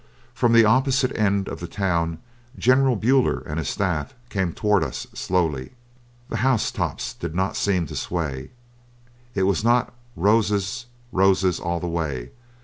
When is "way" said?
11.87-12.31